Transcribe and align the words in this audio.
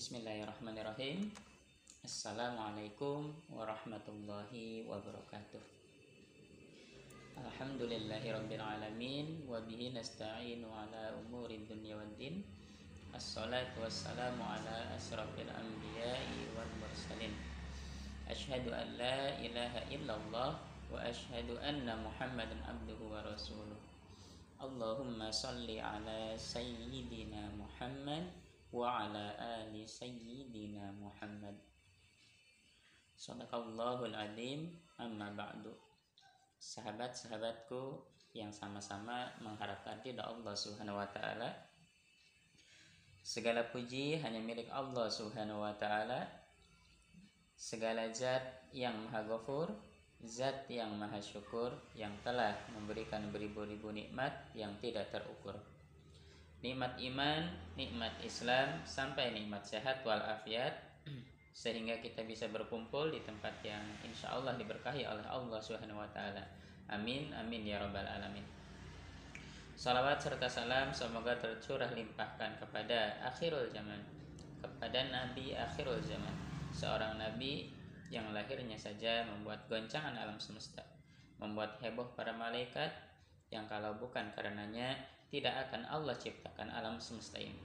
Bismillahirrahmanirrahim. 0.00 1.28
Assalamualaikum 2.00 3.36
warahmatullahi 3.52 4.88
wabarakatuh. 4.88 5.60
Alhamdulillahirabbil 7.36 8.64
alamin 8.64 9.44
wa 9.44 9.60
bihi 9.60 9.92
nasta'inu 9.92 10.72
ala 10.72 11.12
umuri 11.20 11.68
dunya 11.68 12.00
waddin. 12.00 12.40
Assalatu 13.12 13.84
wassalamu 13.84 14.40
ala 14.40 14.88
asrafil 14.96 15.52
anbiya'i 15.52 16.48
wal 16.56 16.72
mursalin. 16.80 17.36
Ashhadu 18.24 18.72
an 18.72 18.96
la 18.96 19.36
ilaha 19.36 19.84
illallah 19.92 20.64
wa 20.88 20.96
ashhadu 20.96 21.60
anna 21.60 22.00
Muhammadan 22.00 22.64
abduhu 22.64 23.04
wa 23.04 23.20
rasuluh. 23.20 23.76
Allahumma 24.56 25.28
salli 25.28 25.76
ala 25.76 26.32
sayyidina 26.40 27.52
Muhammad 27.52 28.39
ala 28.72 29.34
ali 29.38 29.82
sayyidina 29.82 30.94
Muhammad. 30.94 31.58
Sadaqallahul 33.18 34.14
adim 34.14 34.70
amma 34.96 35.34
ba'du. 35.34 35.74
Sahabat-sahabatku 36.60 38.00
yang 38.32 38.54
sama-sama 38.54 39.34
mengharapkan 39.42 39.98
ridha 40.06 40.22
Allah 40.22 40.54
Subhanahu 40.54 41.02
wa 41.02 41.08
taala. 41.10 41.50
Segala 43.20 43.66
puji 43.68 44.22
hanya 44.22 44.38
milik 44.38 44.70
Allah 44.70 45.10
Subhanahu 45.10 45.66
wa 45.66 45.74
taala. 45.74 46.30
Segala 47.58 48.08
zat 48.14 48.70
yang 48.72 48.96
Maha 49.04 49.26
Ghafur, 49.26 49.68
Zat 50.20 50.68
yang 50.68 51.00
maha 51.00 51.16
syukur 51.16 51.72
yang 51.96 52.12
telah 52.20 52.52
memberikan 52.76 53.32
beribu-ribu 53.32 53.88
nikmat 53.88 54.52
yang 54.52 54.76
tidak 54.76 55.08
terukur. 55.08 55.56
Nikmat 56.60 57.00
iman, 57.00 57.48
nikmat 57.76 58.12
Islam, 58.20 58.84
sampai 58.84 59.32
nikmat 59.32 59.64
sehat 59.64 60.04
walafiat 60.04 60.90
sehingga 61.60 61.98
kita 62.00 62.24
bisa 62.24 62.48
berkumpul 62.48 63.12
di 63.12 63.20
tempat 63.20 63.52
yang 63.60 63.82
insya 64.00 64.32
Allah 64.32 64.56
diberkahi 64.56 65.04
oleh 65.04 65.24
Allah 65.28 65.60
Subhanahu 65.60 66.00
wa 66.00 66.08
taala. 66.08 66.40
Amin 66.88 67.28
amin 67.36 67.68
ya 67.68 67.76
rabbal 67.76 68.06
alamin. 68.06 68.44
Salawat 69.76 70.20
serta 70.20 70.48
salam 70.48 70.92
semoga 70.92 71.36
tercurah 71.36 71.88
limpahkan 71.92 72.60
kepada 72.60 73.16
akhirul 73.24 73.68
zaman, 73.72 74.00
kepada 74.60 75.08
Nabi 75.08 75.56
akhirul 75.56 76.00
zaman, 76.04 76.32
seorang 76.72 77.16
nabi 77.16 77.72
yang 78.12 78.28
lahirnya 78.32 78.76
saja 78.76 79.24
membuat 79.24 79.64
goncangan 79.68 80.12
alam 80.16 80.36
semesta, 80.36 80.84
membuat 81.40 81.80
heboh 81.80 82.12
para 82.12 82.32
malaikat 82.36 82.92
yang 83.48 83.64
kalau 83.68 83.96
bukan 83.96 84.28
karenanya 84.36 84.96
tidak 85.30 85.70
akan 85.70 85.86
Allah 85.86 86.14
ciptakan 86.18 86.68
alam 86.74 86.98
semesta 86.98 87.38
ini. 87.38 87.56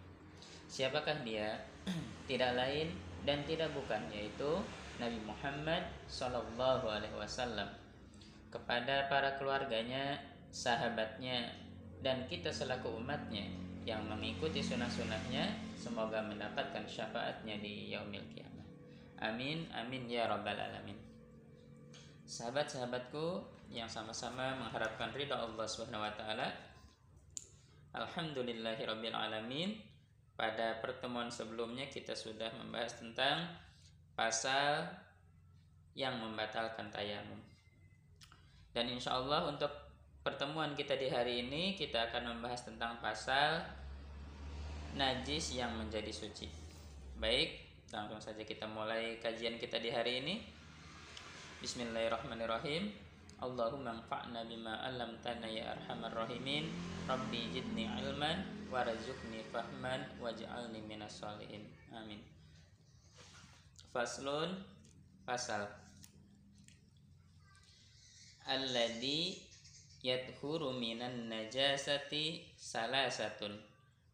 Siapakah 0.70 1.26
dia? 1.26 1.62
tidak 2.30 2.54
lain 2.58 2.94
dan 3.26 3.42
tidak 3.50 3.74
bukan 3.74 4.02
yaitu 4.14 4.62
Nabi 5.02 5.20
Muhammad 5.26 5.84
Shallallahu 6.08 6.86
Alaihi 6.88 7.18
Wasallam 7.18 7.68
kepada 8.54 9.12
para 9.12 9.36
keluarganya, 9.36 10.16
sahabatnya, 10.48 11.52
dan 12.00 12.24
kita 12.32 12.54
selaku 12.54 12.96
umatnya 12.96 13.44
yang 13.84 14.02
mengikuti 14.08 14.64
sunnah-sunnahnya 14.64 15.52
semoga 15.76 16.24
mendapatkan 16.24 16.88
syafaatnya 16.88 17.60
di 17.60 17.92
yaumil 17.92 18.24
kiamat. 18.32 18.66
Amin, 19.20 19.68
amin 19.76 20.08
ya 20.08 20.32
rabbal 20.32 20.56
alamin. 20.56 20.96
Sahabat-sahabatku 22.26 23.44
yang 23.70 23.86
sama-sama 23.86 24.58
mengharapkan 24.58 25.14
ridha 25.14 25.38
Allah 25.38 25.68
Subhanahu 25.68 26.02
wa 26.02 26.14
taala. 26.16 26.48
Alhamdulillahirabbil 27.96 29.16
alamin. 29.16 29.80
Pada 30.36 30.84
pertemuan 30.84 31.32
sebelumnya 31.32 31.88
kita 31.88 32.12
sudah 32.12 32.52
membahas 32.60 33.00
tentang 33.00 33.48
pasal 34.20 34.84
yang 35.96 36.20
membatalkan 36.20 36.92
tayamum. 36.92 37.40
Dan 38.76 38.92
insya 38.92 39.16
Allah 39.16 39.48
untuk 39.48 39.72
pertemuan 40.28 40.76
kita 40.76 41.00
di 41.00 41.08
hari 41.08 41.48
ini 41.48 41.80
kita 41.80 42.12
akan 42.12 42.36
membahas 42.36 42.68
tentang 42.68 43.00
pasal 43.00 43.64
najis 45.00 45.56
yang 45.56 45.72
menjadi 45.80 46.12
suci. 46.12 46.52
Baik, 47.16 47.66
Langsung 47.96 48.20
saja 48.20 48.42
kita 48.42 48.66
mulai 48.66 49.22
kajian 49.24 49.62
kita 49.62 49.78
di 49.78 49.94
hari 49.94 50.20
ini. 50.20 50.42
Bismillahirrahmanirrahim. 51.62 53.05
Allahumma 53.44 54.00
anfa'na 54.00 54.48
bima 54.48 54.80
'allamtana 54.80 55.48
ya 55.48 55.76
arhamar 55.76 56.14
rahimin. 56.16 56.72
Rabbi 57.10 57.52
jidni 57.52 57.88
ilman 58.00 58.70
warzuqni 58.72 59.44
fahman 59.52 60.08
waj'alni 60.24 60.80
minas 60.84 61.20
solihin. 61.20 61.68
Amin. 61.92 62.24
Faslun 63.92 64.60
pasal 65.24 65.68
Alladhi 68.46 69.42
yadhuru 70.06 70.70
minan 70.78 71.34
najasati 71.34 72.46
salasatun 72.54 73.58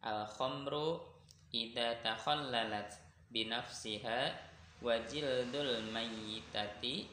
al 0.07 0.23
khamru 0.23 1.03
idza 1.51 1.99
takhallalat 1.99 2.95
binafsiha 3.27 4.31
wa 4.79 4.95
jildul 5.11 5.83
mayyitati 5.91 7.11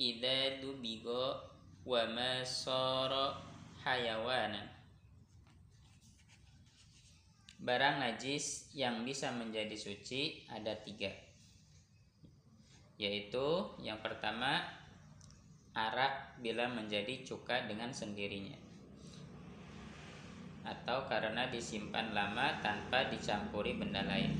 idza 0.00 0.64
dubigo 0.64 1.36
wa 1.84 2.02
ma 2.08 2.40
Barang 7.60 8.00
najis 8.00 8.72
yang 8.72 9.04
bisa 9.04 9.28
menjadi 9.36 9.76
suci 9.76 10.48
ada 10.48 10.72
tiga. 10.80 11.12
Yaitu 12.96 13.76
yang 13.84 14.00
pertama 14.00 14.64
Arak 15.76 16.40
bila 16.40 16.72
menjadi 16.72 17.20
cuka 17.20 17.68
dengan 17.68 17.92
sendirinya. 17.92 18.56
Atau 20.64 21.04
karena 21.12 21.52
disimpan 21.52 22.16
lama 22.16 22.56
tanpa 22.64 23.12
dicampuri 23.12 23.76
benda 23.76 24.00
lain. 24.08 24.32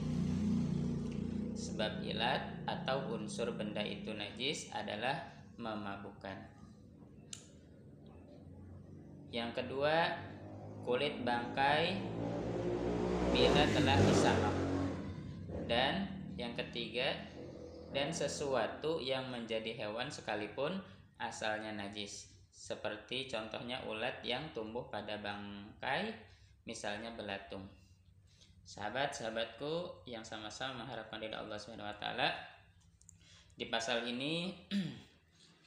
Sebab 1.53 2.01
ilat 2.01 2.65
atau 2.65 3.13
unsur 3.13 3.53
benda 3.53 3.85
itu 3.85 4.17
najis 4.17 4.73
adalah 4.73 5.40
memabukkan. 5.61 6.35
Yang 9.31 9.63
kedua, 9.63 10.17
kulit 10.83 11.23
bangkai 11.23 12.01
bila 13.31 13.63
telah 13.71 13.97
disamak. 14.01 14.57
Dan 15.69 16.09
yang 16.35 16.59
ketiga, 16.59 17.15
dan 17.95 18.11
sesuatu 18.11 18.99
yang 18.99 19.31
menjadi 19.31 19.87
hewan 19.87 20.11
sekalipun 20.11 20.83
asalnya 21.21 21.77
najis. 21.77 22.33
Seperti 22.51 23.31
contohnya 23.31 23.79
ulat 23.87 24.25
yang 24.27 24.51
tumbuh 24.51 24.91
pada 24.91 25.21
bangkai, 25.23 26.11
misalnya 26.67 27.15
belatung 27.15 27.69
sahabat-sahabatku 28.71 30.07
yang 30.07 30.23
sama-sama 30.23 30.87
mengharapkan 30.87 31.19
dari 31.19 31.35
Allah 31.35 31.59
Subhanahu 31.59 31.91
wa 31.91 31.99
taala 31.99 32.31
di 33.59 33.67
pasal 33.67 34.07
ini 34.07 34.55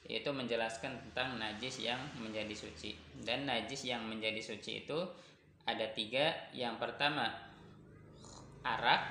yaitu 0.07 0.35
menjelaskan 0.35 0.99
tentang 1.09 1.39
najis 1.39 1.79
yang 1.79 1.99
menjadi 2.19 2.51
suci. 2.51 2.95
Dan 3.23 3.47
najis 3.47 3.87
yang 3.87 4.03
menjadi 4.03 4.39
suci 4.43 4.83
itu 4.83 4.99
ada 5.63 5.87
tiga. 5.95 6.51
Yang 6.51 6.75
pertama 6.79 7.31
arak 8.63 9.03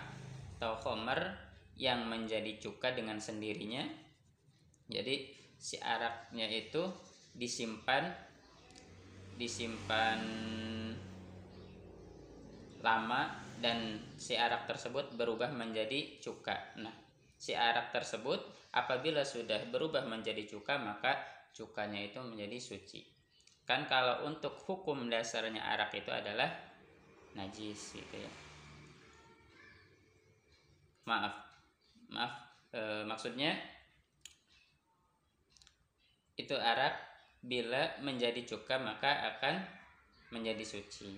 atau 0.61 0.77
khomer 0.79 1.37
yang 1.81 2.05
menjadi 2.07 2.61
cuka 2.61 2.93
dengan 2.93 3.19
sendirinya. 3.19 3.83
Jadi 4.93 5.33
si 5.57 5.81
araknya 5.81 6.47
itu 6.51 6.85
disimpan 7.33 8.13
disimpan 9.41 10.21
lama 12.85 13.43
dan 13.63 13.97
si 14.19 14.35
arak 14.37 14.67
tersebut 14.69 15.15
berubah 15.17 15.55
menjadi 15.55 16.19
cuka. 16.19 16.77
Nah, 16.83 16.93
si 17.43 17.59
arak 17.59 17.91
tersebut 17.91 18.39
apabila 18.71 19.27
sudah 19.27 19.67
berubah 19.67 20.07
menjadi 20.07 20.47
cuka 20.47 20.79
maka 20.79 21.19
cukanya 21.51 21.99
itu 21.99 22.23
menjadi 22.23 22.63
suci. 22.63 23.03
Kan 23.67 23.91
kalau 23.91 24.31
untuk 24.31 24.55
hukum 24.63 25.11
dasarnya 25.11 25.59
arak 25.59 25.91
itu 25.99 26.07
adalah 26.15 26.47
najis 27.35 27.99
gitu 27.99 28.15
ya. 28.15 28.31
Maaf. 31.11 31.35
Maaf 32.15 32.33
e, 32.71 32.81
maksudnya 33.11 33.59
itu 36.39 36.55
arak 36.55 36.95
bila 37.43 37.99
menjadi 38.07 38.39
cuka 38.47 38.79
maka 38.79 39.35
akan 39.35 39.67
menjadi 40.31 40.63
suci. 40.63 41.11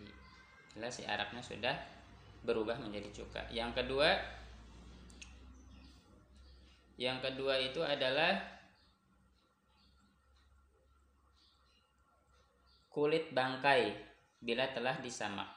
Jelas 0.73 0.97
si 0.97 1.05
araknya 1.05 1.45
sudah 1.45 1.77
berubah 2.49 2.81
menjadi 2.81 3.13
cuka. 3.13 3.45
Yang 3.53 3.85
kedua 3.85 4.41
yang 6.95 7.19
kedua 7.19 7.59
itu 7.59 7.83
adalah 7.83 8.39
kulit 12.95 13.35
bangkai 13.35 13.91
bila 14.39 14.71
telah 14.71 14.95
disamak. 15.03 15.51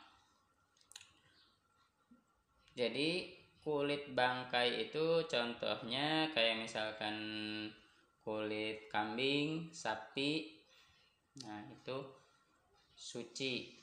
Jadi 2.73 3.37
kulit 3.61 4.13
bangkai 4.13 4.89
itu 4.89 5.25
contohnya 5.29 6.29
kayak 6.33 6.65
misalkan 6.65 7.15
kulit 8.25 8.89
kambing, 8.89 9.69
sapi. 9.69 10.57
Nah, 11.45 11.61
itu 11.69 11.97
suci. 12.97 13.77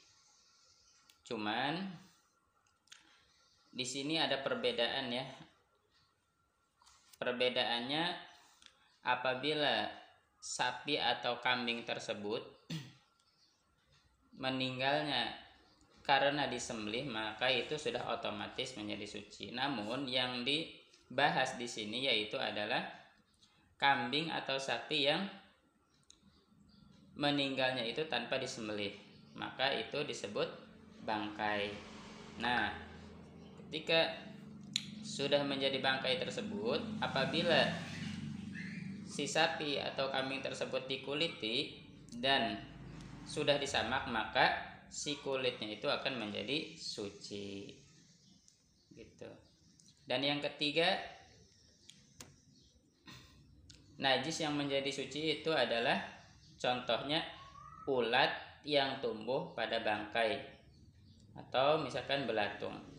Cuman 1.23 1.79
di 3.71 3.87
sini 3.87 4.19
ada 4.19 4.43
perbedaan 4.43 5.15
ya. 5.15 5.27
Perbedaannya 7.16 8.05
apabila 9.05 9.88
sapi 10.40 11.00
atau 11.00 11.40
kambing 11.40 11.88
tersebut 11.88 12.43
meninggalnya 14.43 15.32
karena 16.05 16.44
disembelih 16.52 17.08
maka 17.08 17.49
itu 17.49 17.81
sudah 17.81 18.05
otomatis 18.12 18.76
menjadi 18.76 19.08
suci. 19.08 19.56
Namun 19.56 20.05
yang 20.05 20.44
dibahas 20.44 21.56
di 21.56 21.64
sini 21.64 22.05
yaitu 22.05 22.37
adalah 22.37 22.84
kambing 23.81 24.28
atau 24.28 24.60
sapi 24.60 25.08
yang 25.08 25.25
meninggalnya 27.17 27.88
itu 27.88 28.05
tanpa 28.10 28.37
disembelih. 28.37 28.93
Maka 29.34 29.72
itu 29.75 30.05
disebut 30.05 30.46
bangkai. 31.02 31.72
Nah, 32.38 32.70
ketika 33.67 34.12
sudah 35.05 35.45
menjadi 35.45 35.85
bangkai 35.85 36.17
tersebut, 36.17 36.81
apabila 37.05 37.69
si 39.05 39.29
sapi 39.29 39.77
atau 39.77 40.09
kambing 40.09 40.41
tersebut 40.41 40.89
dikuliti 40.89 41.85
dan 42.25 42.56
sudah 43.29 43.61
disamak 43.61 44.09
maka 44.09 44.75
si 44.89 45.21
kulitnya 45.21 45.77
itu 45.77 45.85
akan 45.93 46.25
menjadi 46.25 46.73
suci. 46.73 47.69
Gitu. 48.97 49.29
Dan 50.09 50.25
yang 50.25 50.41
ketiga 50.41 50.97
najis 54.01 54.41
yang 54.41 54.56
menjadi 54.56 54.89
suci 54.89 55.39
itu 55.41 55.53
adalah 55.53 56.01
contohnya 56.56 57.21
ulat 57.85 58.33
yang 58.65 59.05
tumbuh 59.05 59.53
pada 59.53 59.85
bangkai 59.85 60.41
atau 61.37 61.85
misalkan 61.85 62.25
belatung 62.25 62.95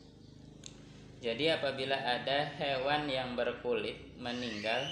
jadi 1.26 1.58
apabila 1.58 1.98
ada 1.98 2.46
hewan 2.62 3.10
yang 3.10 3.34
berkulit 3.34 3.98
meninggal 4.14 4.86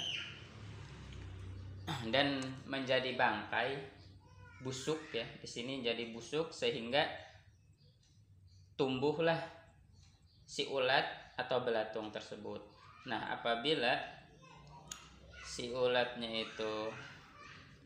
dan 2.09 2.41
menjadi 2.65 3.13
bangkai 3.13 3.77
busuk 4.65 4.97
ya 5.13 5.21
di 5.37 5.45
sini 5.45 5.85
jadi 5.85 6.09
busuk 6.09 6.49
sehingga 6.49 7.05
tumbuhlah 8.73 9.37
si 10.49 10.65
ulat 10.65 11.05
atau 11.37 11.61
belatung 11.61 12.09
tersebut. 12.09 12.65
Nah, 13.05 13.37
apabila 13.37 13.93
si 15.45 15.69
ulatnya 15.69 16.49
itu 16.49 16.89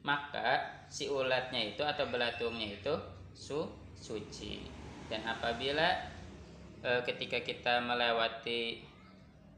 maka 0.07 0.63
si 0.87 1.11
ulatnya 1.11 1.75
itu 1.75 1.83
atau 1.83 2.07
belatungnya 2.07 2.79
itu 2.79 2.95
su 3.35 3.67
suci. 3.99 4.63
Dan 5.11 5.27
apabila 5.27 6.15
e, 6.81 6.91
ketika 7.05 7.41
kita 7.41 7.79
melewati 7.81 8.83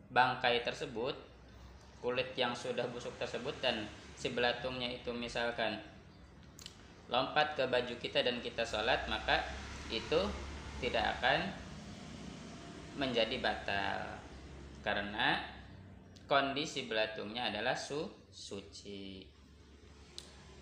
bangkai 0.10 0.62
tersebut, 0.66 1.16
kulit 2.00 2.32
yang 2.40 2.56
sudah 2.56 2.88
busuk 2.90 3.16
tersebut 3.20 3.56
dan 3.60 3.88
si 4.16 4.32
belatungnya 4.32 4.88
itu 4.88 5.12
misalkan 5.12 5.80
lompat 7.10 7.58
ke 7.58 7.66
baju 7.66 7.96
kita 7.98 8.22
dan 8.22 8.40
kita 8.40 8.62
sholat 8.64 9.08
maka 9.10 9.42
itu 9.90 10.20
tidak 10.80 11.18
akan 11.20 11.50
menjadi 13.00 13.40
batal 13.42 14.20
karena 14.86 15.42
kondisi 16.30 16.86
belatungnya 16.86 17.50
adalah 17.50 17.74
su 17.74 18.06
suci. 18.30 19.26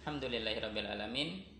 Alhamdulillahirobbilalamin 0.01 1.56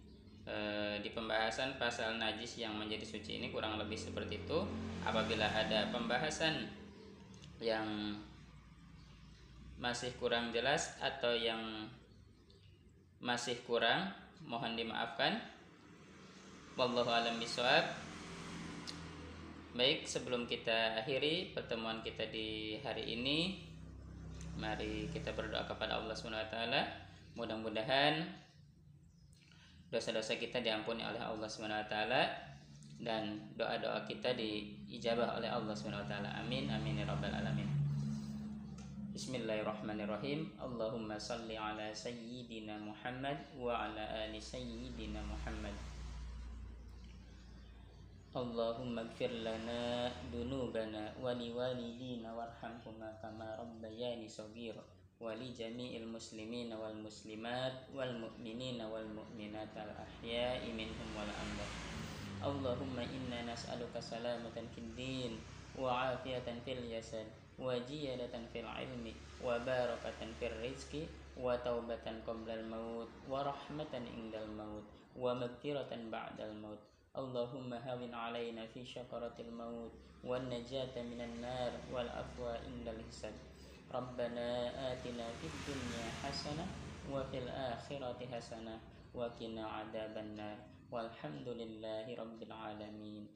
e, 0.47 0.57
di 1.03 1.11
pembahasan 1.11 1.75
pasal 1.75 2.15
najis 2.15 2.63
yang 2.63 2.73
menjadi 2.79 3.03
suci 3.03 3.43
ini 3.43 3.51
kurang 3.51 3.75
lebih 3.75 3.99
seperti 3.99 4.39
itu. 4.39 4.63
Apabila 5.03 5.45
ada 5.45 5.91
pembahasan 5.91 6.71
yang 7.59 8.15
masih 9.77 10.09
kurang 10.17 10.49
jelas 10.55 10.97
atau 10.97 11.35
yang 11.37 11.85
masih 13.21 13.59
kurang 13.67 14.09
mohon 14.47 14.73
dimaafkan. 14.73 15.37
Wallahu 16.77 17.09
alam 17.09 17.41
bisawab 17.41 18.07
baik 19.77 20.09
sebelum 20.09 20.49
kita 20.49 20.97
akhiri 20.97 21.53
pertemuan 21.53 22.01
kita 22.01 22.25
di 22.33 22.81
hari 22.81 23.13
ini 23.13 23.61
mari 24.57 25.05
kita 25.13 25.37
berdoa 25.37 25.69
kepada 25.69 26.01
Allah 26.01 26.17
Subhanahu 26.17 26.41
wa 26.41 26.49
taala. 26.49 26.81
Mudah-mudahan 27.37 28.25
dosa-dosa 29.87 30.35
kita 30.35 30.59
diampuni 30.59 31.03
oleh 31.03 31.19
Allah 31.19 31.47
Subhanahu 31.47 31.79
wa 31.79 31.87
taala 31.87 32.21
dan 32.99 33.39
doa-doa 33.55 34.03
kita 34.03 34.35
diijabah 34.35 35.39
oleh 35.39 35.47
Allah 35.47 35.71
Subhanahu 35.71 36.03
wa 36.03 36.09
taala 36.09 36.29
amin 36.43 36.67
amin 36.67 37.01
ya 37.01 37.05
rabbal 37.07 37.31
alamin 37.31 37.77
Bismillahirrahmanirrahim. 39.17 40.45
Allahumma 40.61 41.17
salli 41.17 41.57
ala 41.57 41.89
sayyidina 41.89 42.77
Muhammad 42.77 43.49
wa 43.57 43.89
ala 43.89 44.05
ali 44.13 44.37
sayyidina 44.37 45.25
Muhammad. 45.25 45.73
Allahumma 48.29 49.01
gfir 49.09 49.41
lana 49.41 50.13
dunubana 50.29 51.17
wa 51.17 51.33
liwalidina 51.33 52.29
warhamhuma 52.29 53.09
kama 53.17 53.57
rabbayani 53.57 54.29
ولجميع 55.21 55.91
المسلمين 55.97 56.73
والمسلمات 56.73 57.77
والمؤمنين 57.95 58.81
والمؤمنات 58.81 59.73
الأحياء 59.77 60.61
منهم 60.71 61.09
والأموات. 61.17 61.73
اللهم 62.43 62.99
إنا 62.99 63.53
نسألك 63.53 63.99
سلامة 63.99 64.57
في 64.75 64.77
الدين 64.77 65.39
وعافية 65.79 66.47
في 66.65 66.71
الجسد 66.73 67.27
وجيادة 67.59 68.33
في 68.53 68.59
العلم 68.59 69.05
وبركة 69.45 70.21
في 70.39 70.45
الرزق 70.47 70.93
وتوبة 71.37 72.05
قبل 72.27 72.49
الموت 72.49 73.09
ورحمة 73.29 73.93
عند 73.93 74.35
الموت 74.35 74.87
ومغفرة 75.15 75.91
بعد 76.11 76.41
الموت. 76.41 76.81
اللهم 77.17 77.73
هون 77.73 78.13
علينا 78.13 78.67
في 78.67 78.85
شكرة 78.85 79.33
الموت 79.39 79.91
والنجاة 80.23 80.95
من 81.01 81.21
النار 81.21 81.71
والعفو 81.93 82.45
عند 82.45 82.87
الحساب 82.87 83.33
ربنا 83.87 84.47
آتنا 84.91 85.27
في 85.39 85.47
الدنيا 85.47 86.05
حسنة 86.23 86.65
وفي 87.11 87.37
الآخرة 87.37 88.19
حسنة 88.31 88.75
وقنا 89.15 89.63
عذاب 89.67 90.17
النار. 90.17 90.57
والحمد 90.91 91.47
لله 91.47 92.05
رب 92.15 92.39
العالمين. 92.43 93.27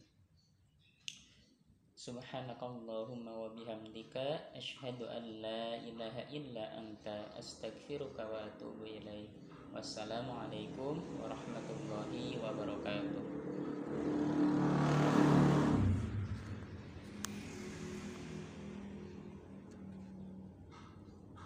سبحانك 1.95 2.63
اللهم 2.63 3.25
وبحمدك 3.27 4.15
أشهد 4.55 4.99
أن 5.01 5.23
لا 5.39 5.75
إله 5.75 6.15
إلا 6.35 6.65
أنت 6.79 7.05
أستغفرك 7.39 8.17
وأتوب 8.19 8.83
إليك. 8.83 9.31
والسلام 9.71 10.27
عليكم 10.31 10.93
ورحمة 11.23 11.67
الله 11.79 12.11
وبركاته. 12.43 13.23